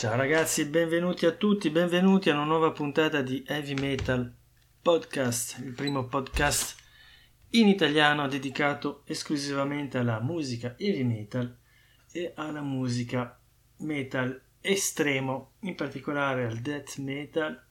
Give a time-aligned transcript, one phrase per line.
[0.00, 4.34] Ciao ragazzi, benvenuti a tutti, benvenuti a una nuova puntata di Heavy Metal
[4.80, 6.74] Podcast, il primo podcast
[7.50, 11.54] in italiano dedicato esclusivamente alla musica heavy metal
[12.12, 13.38] e alla musica
[13.80, 17.62] metal estremo, in particolare al death metal,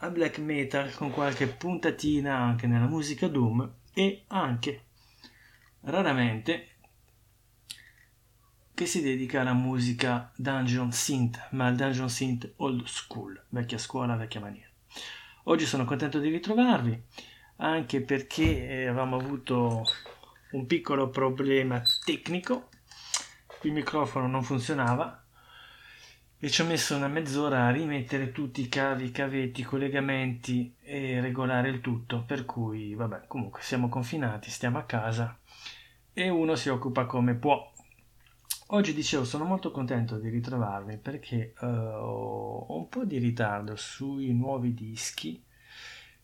[0.00, 4.82] al black metal con qualche puntatina anche nella musica doom e anche
[5.80, 6.75] raramente
[8.76, 14.16] che si dedica alla musica dungeon synth, ma al dungeon synth old school, vecchia scuola,
[14.16, 14.68] vecchia maniera.
[15.44, 17.02] Oggi sono contento di ritrovarvi,
[17.56, 19.82] anche perché eh, avevamo avuto
[20.50, 22.68] un piccolo problema tecnico,
[23.62, 25.24] il microfono non funzionava
[26.38, 30.74] e ci ho messo una mezz'ora a rimettere tutti i cavi, i cavetti, i collegamenti
[30.82, 35.34] e regolare il tutto, per cui vabbè, comunque siamo confinati, stiamo a casa
[36.12, 37.72] e uno si occupa come può
[38.70, 44.32] Oggi dicevo, sono molto contento di ritrovarmi perché uh, ho un po' di ritardo sui
[44.32, 45.40] nuovi dischi,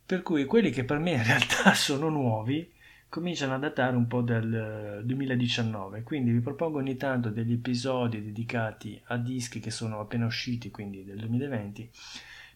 [0.05, 2.69] per cui quelli che per me in realtà sono nuovi
[3.09, 9.01] cominciano a datare un po' dal 2019, quindi vi propongo ogni tanto degli episodi dedicati
[9.05, 11.91] a dischi che sono appena usciti, quindi del 2020,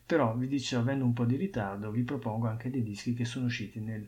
[0.05, 3.47] però vi dicevo, avendo un po' di ritardo, vi propongo anche dei dischi che sono
[3.47, 4.05] usciti nel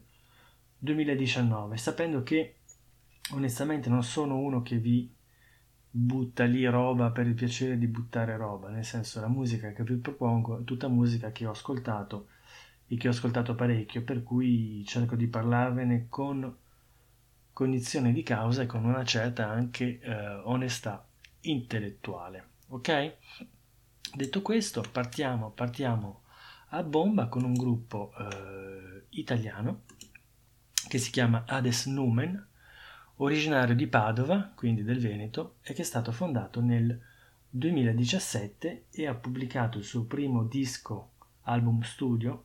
[0.76, 2.54] 2019, sapendo che
[3.30, 5.14] onestamente non sono uno che vi
[5.90, 9.96] butta lì roba per il piacere di buttare roba, nel senso la musica che vi
[9.96, 12.28] propongo è tutta musica che ho ascoltato
[12.86, 16.56] e che ho ascoltato parecchio, per cui cerco di parlarvene con
[17.52, 21.06] cognizione di causa e con una certa anche eh, onestà
[21.42, 22.48] intellettuale.
[22.68, 23.16] Ok?
[24.14, 26.22] Detto questo, partiamo, partiamo
[26.70, 29.82] a bomba con un gruppo eh, italiano
[30.88, 32.46] che si chiama Hades Numen
[33.18, 37.00] originario di Padova, quindi del Veneto, e che è stato fondato nel
[37.50, 42.44] 2017 e ha pubblicato il suo primo disco album studio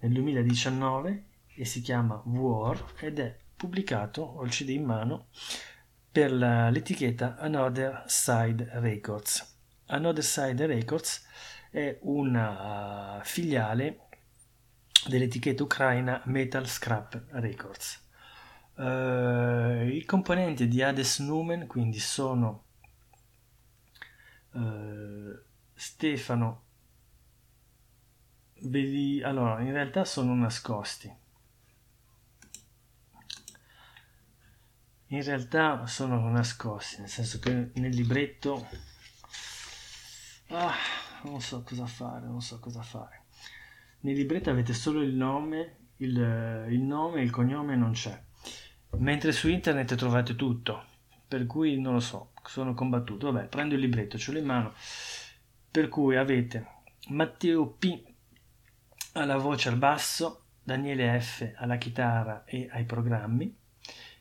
[0.00, 1.24] nel 2019
[1.54, 5.26] e si chiama War ed è pubblicato, ho il CD in mano,
[6.10, 9.56] per la, l'etichetta Another Side Records.
[9.86, 11.24] Another Side Records
[11.70, 14.08] è una filiale
[15.06, 18.01] dell'etichetta ucraina Metal Scrap Records.
[18.74, 22.64] Uh, I componenti di Hades Numen quindi sono
[24.52, 25.38] uh,
[25.74, 26.62] Stefano
[28.62, 29.22] Veli...
[29.22, 31.14] allora in realtà sono nascosti.
[35.08, 38.66] In realtà sono nascosti nel senso che nel libretto
[40.48, 40.74] ah,
[41.24, 43.24] non so cosa fare non so cosa fare.
[44.00, 46.16] Nel libretto avete solo il nome il,
[46.70, 48.30] il nome e il cognome non c'è
[48.98, 50.84] mentre su internet trovate tutto,
[51.26, 53.30] per cui non lo so, sono combattuto.
[53.30, 54.74] Vabbè, prendo il libretto, ce l'ho in mano,
[55.70, 56.66] per cui avete
[57.08, 58.02] Matteo P
[59.12, 63.54] alla voce al basso, Daniele F alla chitarra e ai programmi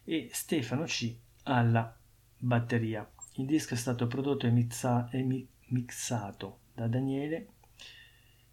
[0.03, 1.95] e Stefano C alla
[2.37, 3.09] batteria.
[3.35, 7.47] Il disco è stato prodotto e, mizza- e mi- mixato da Daniele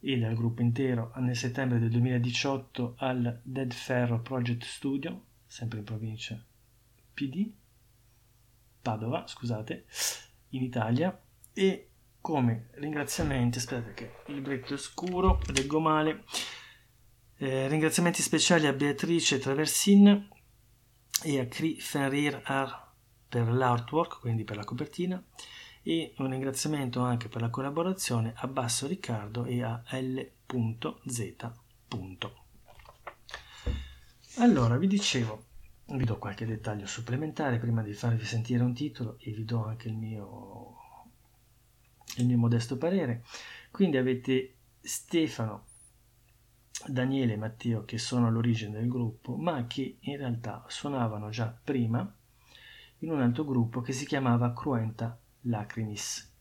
[0.01, 5.85] e dal gruppo intero nel settembre del 2018 al Dead Ferro Project Studio sempre in
[5.85, 6.41] provincia.
[7.13, 7.51] PD,
[8.81, 9.87] Padova, scusate,
[10.51, 11.21] in Italia,
[11.53, 11.89] e
[12.21, 16.25] come ringraziamenti, aspetta che il libretto è scuro, leggo male,
[17.39, 20.29] eh, ringraziamenti speciali a Beatrice Traversin
[21.25, 22.93] e a Cri Fenrir Ar
[23.29, 25.23] per l'artwork, quindi per la copertina,
[25.83, 31.37] e un ringraziamento anche per la collaborazione a Basso Riccardo e a L.Z.
[34.41, 35.47] Allora, vi dicevo,
[35.87, 39.89] vi do qualche dettaglio supplementare prima di farvi sentire un titolo e vi do anche
[39.89, 40.77] il mio,
[42.19, 43.25] il mio modesto parere.
[43.73, 45.65] Quindi avete Stefano,
[46.87, 52.09] Daniele e Matteo che sono all'origine del gruppo, ma che in realtà suonavano già prima
[52.99, 56.33] in un altro gruppo che si chiamava Cruenta Lacrimis.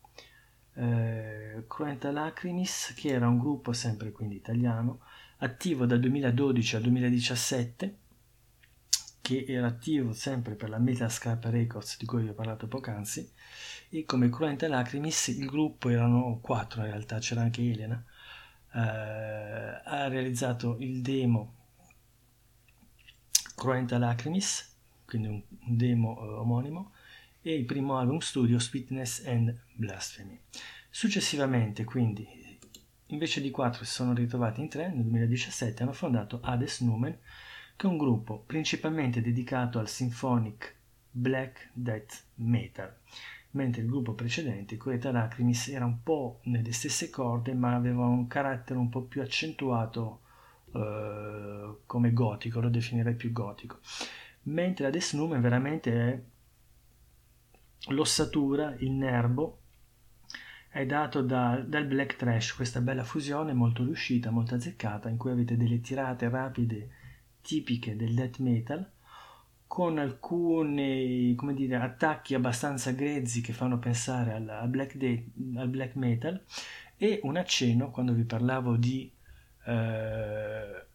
[0.75, 4.99] Eh, Cruenta Lacrimis, che era un gruppo sempre quindi italiano,
[5.37, 7.97] attivo dal 2012 al 2017,
[9.21, 13.29] che era attivo sempre per la Metascrap Records di cui vi ho parlato poc'anzi,
[13.89, 18.03] e come Cruenta Lacrimis il gruppo erano quattro in realtà, c'era anche Elena,
[18.73, 21.55] eh, ha realizzato il demo
[23.55, 24.75] Cruenta Lacrimis,
[25.05, 26.91] quindi un, un demo eh, omonimo,
[27.41, 30.39] e il primo album studio Sweetness and Blasphemy.
[30.89, 32.27] Successivamente, quindi,
[33.07, 37.17] invece di quattro si sono ritrovati in tre, nel 2017 hanno fondato Hades Numen,
[37.75, 40.75] che è un gruppo principalmente dedicato al symphonic
[41.11, 42.95] black death metal,
[43.51, 48.27] mentre il gruppo precedente, Coeta Lacrimis, era un po' nelle stesse corde, ma aveva un
[48.27, 50.21] carattere un po' più accentuato
[50.73, 53.79] eh, come gotico, lo definirei più gotico.
[54.43, 56.21] Mentre adesso Numen veramente è
[57.89, 59.56] l'ossatura, il nervo
[60.69, 65.31] è dato da, dal black trash, questa bella fusione molto riuscita, molto azzeccata, in cui
[65.31, 66.89] avete delle tirate rapide
[67.41, 68.89] tipiche del death metal,
[69.65, 75.95] con alcuni dire, attacchi abbastanza grezzi che fanno pensare al, al, black, de- al black
[75.95, 76.41] metal.
[76.95, 79.11] E un accenno quando vi parlavo di
[79.65, 80.85] eh,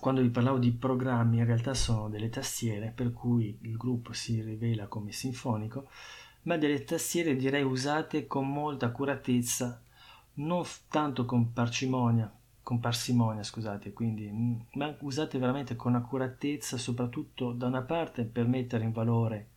[0.00, 4.40] quando vi parlavo di programmi in realtà sono delle tastiere per cui il gruppo si
[4.40, 5.88] rivela come sinfonico
[6.42, 9.82] ma delle tastiere direi usate con molta accuratezza
[10.34, 17.52] non tanto con parsimonia con parsimonia, scusate, quindi, mm, ma usate veramente con accuratezza, soprattutto
[17.52, 19.48] da una parte per mettere in valore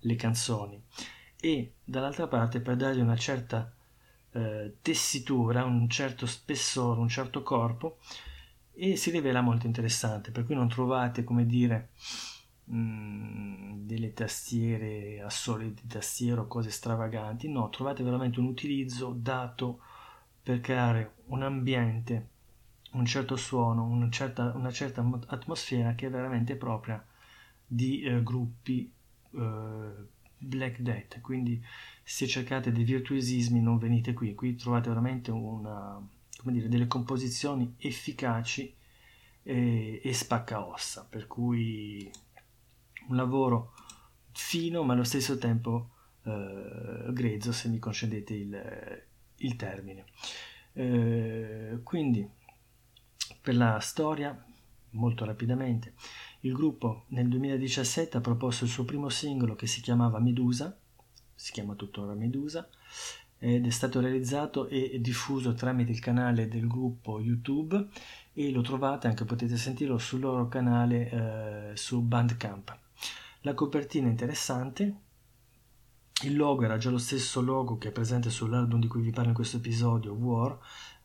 [0.00, 0.82] le canzoni
[1.38, 3.72] e dall'altra parte per dargli una certa
[4.32, 7.98] eh, tessitura, un certo spessore, un certo corpo
[8.72, 11.90] e si rivela molto interessante, per cui non trovate, come dire,
[12.74, 19.80] mm, delle tastiere a solidi tastiere o cose stravaganti, no, trovate veramente un utilizzo dato
[20.42, 22.28] per creare un ambiente,
[22.92, 27.04] un certo suono, una certa, una certa atmosfera che è veramente propria
[27.66, 28.92] di eh, gruppi
[29.34, 29.90] eh,
[30.36, 31.20] Black Death.
[31.20, 31.62] Quindi
[32.02, 36.00] se cercate dei virtuosismi non venite qui, qui trovate veramente una,
[36.42, 38.74] dire, delle composizioni efficaci
[39.44, 42.10] e, e spaccaossa, per cui
[43.08, 43.72] un lavoro
[44.32, 45.90] fino ma allo stesso tempo
[46.24, 49.02] eh, grezzo se mi concedete il,
[49.36, 50.04] il termine.
[50.72, 52.28] Eh, quindi,
[53.40, 54.44] per la storia,
[54.90, 55.94] molto rapidamente,
[56.40, 60.76] il gruppo nel 2017 ha proposto il suo primo singolo che si chiamava Medusa,
[61.34, 62.68] si chiama tuttora Medusa,
[63.38, 67.88] ed è stato realizzato e diffuso tramite il canale del gruppo YouTube
[68.32, 71.10] e lo trovate anche, potete sentirlo sul loro canale
[71.72, 72.78] eh, su Bandcamp.
[73.44, 74.94] La copertina è interessante,
[76.22, 79.30] il logo era già lo stesso logo che è presente sull'album di cui vi parlo
[79.30, 80.56] in questo episodio, War.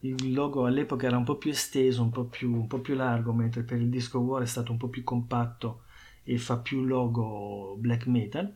[0.01, 3.33] Il logo all'epoca era un po' più esteso, un po' più, un po più largo,
[3.33, 5.85] mentre per il disco War è stato un po' più compatto
[6.23, 8.55] e fa più logo black metal.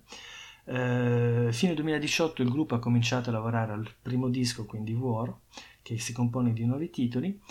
[0.66, 5.36] Eh, fine 2018 il gruppo ha cominciato a lavorare al primo disco, quindi War,
[5.81, 7.42] che si compone di nuovi titoli,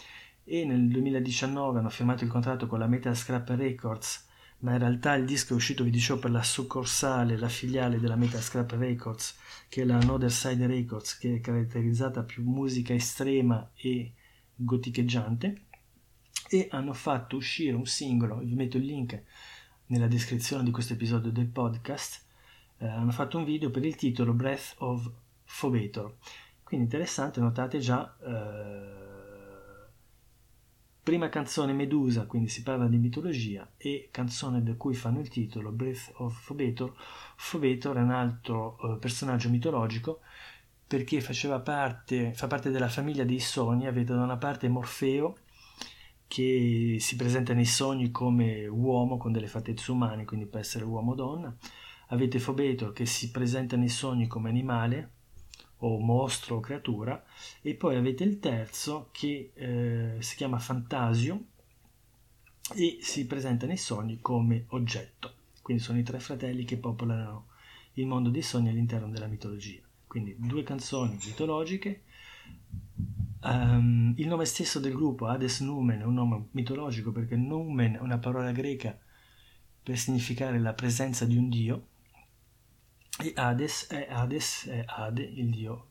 [0.45, 4.29] e nel 2019 hanno firmato il contratto con la Metal Scrap Records
[4.61, 8.17] ma in realtà il disco è uscito, vi dicevo, per la succursale, la filiale della
[8.17, 14.13] Metascrap Records, che è la Another Side Records, che è caratterizzata più musica estrema e
[14.55, 15.63] goticheggiante,
[16.49, 19.23] e hanno fatto uscire un singolo, vi metto il link
[19.87, 22.25] nella descrizione di questo episodio del podcast,
[22.79, 25.11] eh, hanno fatto un video per il titolo Breath of
[25.59, 26.17] Phobetor.
[26.63, 28.17] Quindi interessante, notate già...
[28.23, 29.10] Eh,
[31.03, 35.71] Prima canzone Medusa, quindi si parla di mitologia, e canzone da cui fanno il titolo
[35.73, 36.93] Breath of Phobetor.
[37.51, 40.21] Phobetor è un altro uh, personaggio mitologico
[40.87, 41.23] perché
[41.65, 43.87] parte, fa parte della famiglia dei sogni.
[43.87, 45.37] Avete da una parte Morfeo
[46.27, 51.13] che si presenta nei sogni come uomo con delle fattezze umane, quindi può essere uomo
[51.13, 51.57] o donna.
[52.09, 55.13] Avete Phobetor che si presenta nei sogni come animale,
[55.81, 57.23] o mostro o creatura
[57.63, 61.45] e poi avete il terzo che eh, si chiama Fantasio
[62.75, 65.35] e si presenta nei sogni come oggetto.
[65.63, 67.49] Quindi sono i tre fratelli che popolano
[67.95, 69.81] il mondo dei sogni all'interno della mitologia.
[70.07, 72.03] Quindi due canzoni mitologiche.
[73.43, 78.01] Um, il nome stesso del gruppo Hades Numen è un nome mitologico perché Numen è
[78.01, 78.99] una parola greca
[79.83, 81.87] per significare la presenza di un dio
[83.19, 85.89] e Hades è, Hades è Ade, il dio,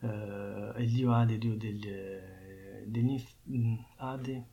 [0.00, 1.88] eh, il dio Ade, dio degli,
[2.86, 4.44] degli mm, Ade.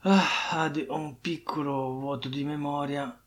[0.00, 3.20] Ah, Ade, ho un piccolo vuoto di memoria.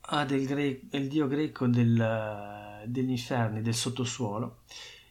[0.00, 4.62] Ade il, gre- il dio greco del, degli inferni, del sottosuolo,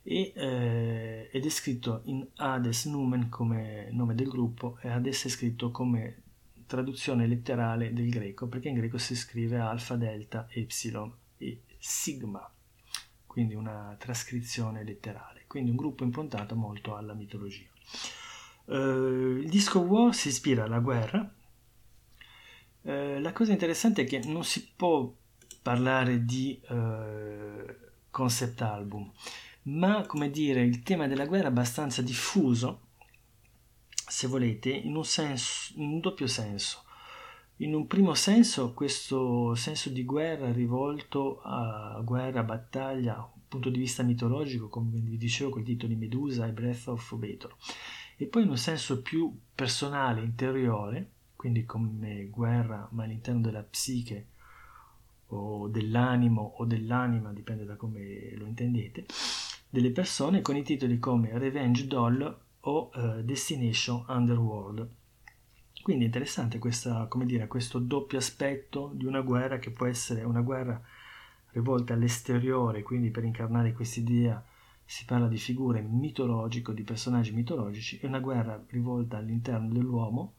[0.03, 5.29] e, eh, ed è scritto in Hades Numen come nome del gruppo e Hades è
[5.29, 6.23] scritto come
[6.69, 12.47] traduzione letterale del greco, perché in greco si scrive alfa, delta, epsilon e sigma,
[13.25, 17.67] quindi una trascrizione letterale, quindi un gruppo improntato molto alla mitologia.
[18.65, 21.33] Uh, il disco War si ispira alla guerra.
[22.81, 25.11] Uh, la cosa interessante è che non si può
[25.63, 27.65] parlare di uh,
[28.11, 29.11] concept album,
[29.63, 32.88] ma come dire, il tema della guerra è abbastanza diffuso
[34.09, 36.83] se volete, in un, senso, in un doppio senso.
[37.57, 43.79] In un primo senso, questo senso di guerra rivolto a guerra, battaglia, un punto di
[43.79, 47.55] vista mitologico, come vi dicevo, con i titoli Medusa e Breath of Bator.
[48.15, 54.27] E poi in un senso più personale, interiore, quindi come guerra, ma all'interno della psiche
[55.27, 59.05] o dell'animo o dell'anima, dipende da come lo intendete,
[59.69, 64.87] delle persone con i titoli come Revenge Doll o uh, Destination Underworld.
[65.81, 70.79] Quindi interessante questa, dire, questo doppio aspetto di una guerra che può essere una guerra
[71.51, 74.43] rivolta all'esteriore, quindi per incarnare quest'idea
[74.85, 80.33] si parla di figure mitologiche, di personaggi mitologici, e una guerra rivolta all'interno dell'uomo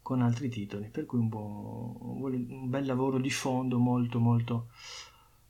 [0.00, 4.68] con altri titoli, per cui un, buon, un bel lavoro di fondo molto molto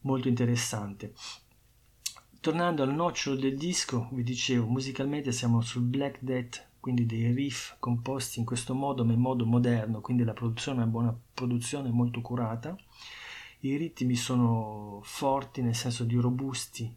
[0.00, 1.12] molto interessante.
[2.46, 7.74] Tornando al nocciolo del disco, vi dicevo, musicalmente siamo sul Black Death quindi dei riff
[7.80, 11.90] composti in questo modo, ma in modo moderno, quindi la produzione è una buona produzione
[11.90, 12.78] molto curata.
[13.62, 16.88] I ritmi sono forti, nel senso di robusti,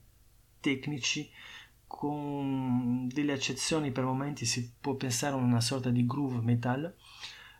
[0.59, 1.27] tecnici,
[1.87, 6.95] con delle accezioni per momenti si può pensare a una sorta di groove metal.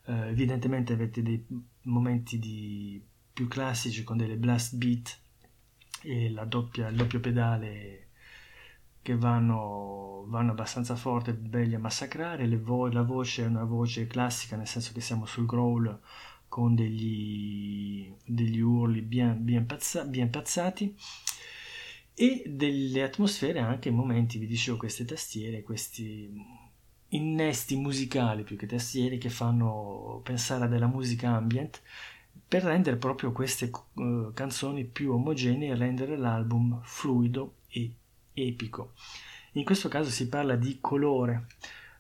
[0.06, 1.44] Eh, evidentemente avete dei
[1.86, 3.04] momenti di
[3.34, 5.22] più classici con delle blast beat
[6.04, 8.08] e doppia, il doppio pedale
[9.02, 14.56] che vanno, vanno abbastanza forte, belli a massacrare, vo- la voce è una voce classica,
[14.56, 16.00] nel senso che siamo sul growl
[16.48, 20.96] con degli, degli urli bien, bien, pazza- bien pazzati.
[22.14, 26.30] E delle atmosfere anche in momenti, vi dicevo, queste tastiere, questi
[27.10, 31.82] innesti musicali più che tastiere che fanno pensare a della musica ambient
[32.48, 37.94] per rendere proprio queste uh, canzoni più omogenee e rendere l'album fluido e
[38.34, 38.94] epico.
[39.54, 41.48] In questo caso si parla di colore.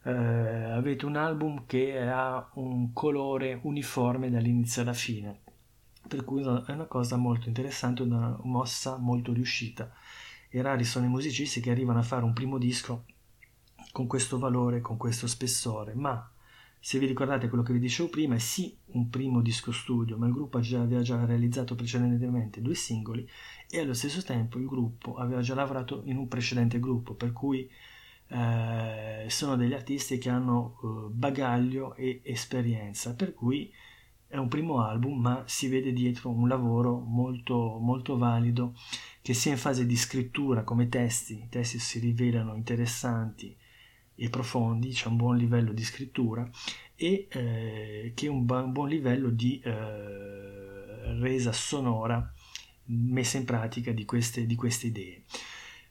[0.03, 5.39] Eh, avete un album che ha un colore uniforme dall'inizio alla fine,
[6.07, 9.91] per cui è una cosa molto interessante, una mossa molto riuscita.
[10.49, 13.05] E rari sono i musicisti che arrivano a fare un primo disco
[13.91, 16.31] con questo valore, con questo spessore, ma
[16.81, 20.27] se vi ricordate quello che vi dicevo prima, è sì un primo disco studio, ma
[20.27, 23.27] il gruppo aveva già realizzato precedentemente due singoli
[23.69, 27.69] e allo stesso tempo il gruppo aveva già lavorato in un precedente gruppo, per cui
[28.27, 33.71] eh, sono degli artisti che hanno eh, bagaglio e esperienza, per cui
[34.27, 38.73] è un primo album, ma si vede dietro un lavoro molto, molto valido
[39.21, 43.57] che sia in fase di scrittura come testi, i testi si rivelano interessanti
[44.19, 46.47] e profondi, c'è un buon livello di scrittura
[46.95, 52.31] e eh, che un, buon livello di eh, resa sonora
[52.91, 55.23] messa in pratica di queste, di queste idee.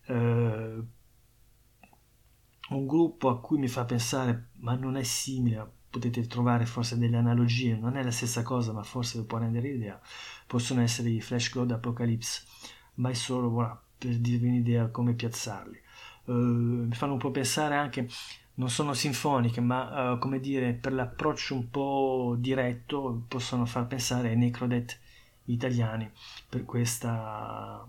[0.05, 0.83] Eh,
[2.69, 7.17] un gruppo a cui mi fa pensare, ma non è simile, potete trovare forse delle
[7.17, 9.99] analogie, non è la stessa cosa, ma forse può rendere idea,
[10.47, 12.43] possono essere i Flash God Apocalypse,
[12.97, 15.87] ma è solo voilà, per dirvi un'idea come piazzarli
[16.33, 18.09] mi fanno un po' pensare anche,
[18.55, 24.31] non sono sinfoniche, ma uh, come dire, per l'approccio un po' diretto possono far pensare
[24.31, 24.99] ai Necrodet
[25.45, 26.11] italiani
[26.49, 27.87] per questa,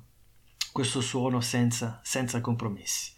[0.72, 3.14] questo suono senza, senza compromessi.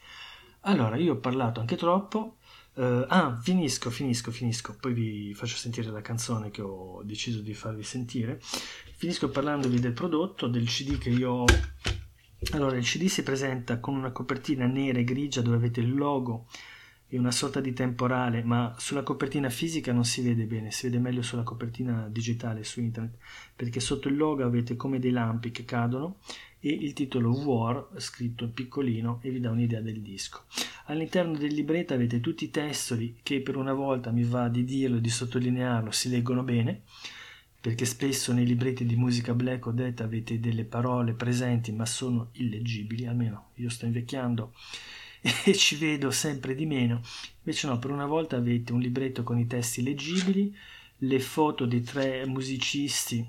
[0.62, 2.38] Allora, io ho parlato anche troppo.
[2.74, 4.78] Uh, ah, finisco, finisco, finisco.
[4.80, 8.40] Poi vi faccio sentire la canzone che ho deciso di farvi sentire.
[8.96, 11.46] Finisco parlandovi del prodotto, del CD che io ho
[12.53, 16.48] allora, il CD si presenta con una copertina nera e grigia dove avete il logo
[17.07, 20.98] e una sorta di temporale, ma sulla copertina fisica non si vede bene, si vede
[20.98, 23.17] meglio sulla copertina digitale su internet,
[23.55, 26.19] perché sotto il logo avete come dei lampi che cadono
[26.60, 30.43] e il titolo War scritto piccolino e vi dà un'idea del disco.
[30.86, 34.98] All'interno del libretto avete tutti i testoli che per una volta mi va di dirlo
[34.98, 36.83] e di sottolinearlo, si leggono bene
[37.62, 42.30] perché spesso nei libretti di musica black o death avete delle parole presenti ma sono
[42.34, 44.51] illeggibili, almeno io sto invecchiando
[45.22, 47.01] e ci vedo sempre di meno.
[47.44, 50.53] Invece no, per una volta avete un libretto con i testi leggibili,
[51.03, 53.24] le foto dei tre musicisti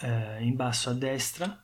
[0.00, 1.62] eh, in basso a destra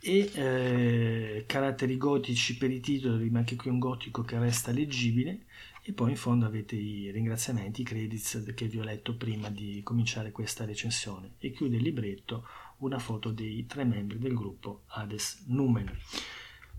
[0.00, 5.46] e eh, caratteri gotici per i titoli, ma anche qui un gotico che resta leggibile
[5.88, 9.80] e poi in fondo avete i ringraziamenti, i credits che vi ho letto prima di
[9.82, 12.46] cominciare questa recensione e chiude il libretto
[12.80, 15.90] una foto dei tre membri del gruppo Hades Numen.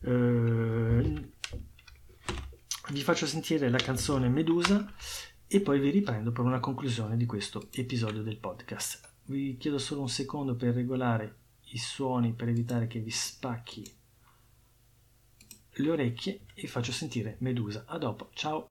[0.01, 1.31] Eh,
[2.91, 4.93] vi faccio sentire la canzone Medusa
[5.47, 9.13] e poi vi riprendo per una conclusione di questo episodio del podcast.
[9.23, 11.37] Vi chiedo solo un secondo per regolare
[11.71, 13.91] i suoni per evitare che vi spacchi
[15.71, 17.85] le orecchie e faccio sentire Medusa.
[17.87, 18.69] A dopo, ciao!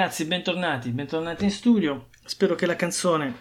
[0.00, 2.08] Ragazzi, bentornati, bentornati in studio.
[2.24, 3.34] Spero che la canzone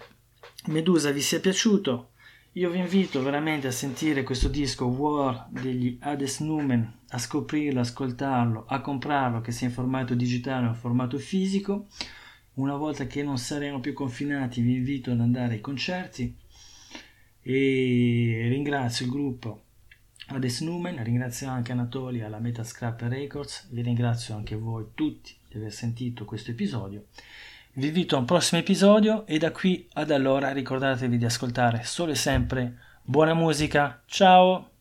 [0.65, 2.09] Medusa vi sia piaciuto.
[2.53, 8.65] Io vi invito veramente a sentire questo disco War degli Hades Numen, a scoprirlo, ascoltarlo,
[8.67, 11.87] a comprarlo, che sia in formato digitale o in formato fisico.
[12.55, 16.35] Una volta che non saremo più confinati, vi invito ad andare ai concerti
[17.41, 19.63] e ringrazio il gruppo
[20.27, 25.73] Hades Numen, ringrazio anche Anatolia alla Metascrap Records, vi ringrazio anche voi tutti di aver
[25.73, 27.05] sentito questo episodio.
[27.73, 32.11] Vi invito a un prossimo episodio e da qui ad allora ricordatevi di ascoltare solo
[32.11, 34.01] e sempre buona musica.
[34.05, 34.78] Ciao!